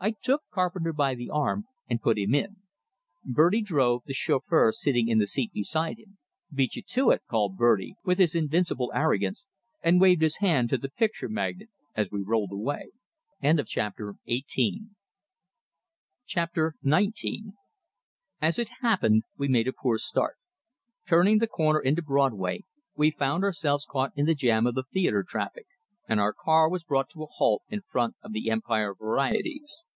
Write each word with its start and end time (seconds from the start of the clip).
I 0.00 0.10
took 0.22 0.42
Carpenter 0.50 0.92
by 0.92 1.14
the 1.14 1.30
arm 1.30 1.64
and 1.88 1.98
put 2.02 2.18
him 2.18 2.34
in. 2.34 2.56
Bertie 3.24 3.62
drove, 3.62 4.02
the 4.04 4.12
chauffeur 4.12 4.70
sitting 4.70 5.08
in 5.08 5.16
the 5.16 5.26
seat 5.26 5.50
beside 5.54 5.98
him. 5.98 6.18
"Beat 6.52 6.76
you 6.76 6.82
to 6.88 7.08
it!" 7.08 7.22
called 7.26 7.56
Bertie, 7.56 7.94
with 8.04 8.18
his 8.18 8.34
invincible 8.34 8.92
arrogance, 8.94 9.46
and 9.82 10.02
waved 10.02 10.20
his 10.20 10.36
hand 10.44 10.68
to 10.68 10.76
the 10.76 10.90
picture 10.90 11.30
magnate 11.30 11.70
as 11.94 12.10
we 12.10 12.20
rolled 12.22 12.52
away. 12.52 12.90
XIX 13.40 13.64
As 18.42 18.58
it 18.58 18.68
happened, 18.82 19.22
we 19.38 19.48
made 19.48 19.68
a 19.68 19.72
poor 19.72 19.96
start. 19.96 20.36
Turning 21.08 21.38
the 21.38 21.46
corner 21.46 21.80
into 21.80 22.02
Broadway, 22.02 22.66
we 22.94 23.10
found 23.10 23.42
ourselves 23.42 23.86
caught 23.86 24.12
in 24.16 24.26
the 24.26 24.34
jam 24.34 24.66
of 24.66 24.74
the 24.74 24.82
theatre 24.82 25.24
traffic, 25.26 25.64
and 26.06 26.20
our 26.20 26.34
car 26.34 26.68
was 26.68 26.84
brought 26.84 27.08
to 27.08 27.22
a 27.22 27.26
halt 27.26 27.62
in 27.70 27.80
front 27.90 28.16
of 28.22 28.34
the 28.34 28.50
"Empire 28.50 28.94
Varieties." 28.94 29.82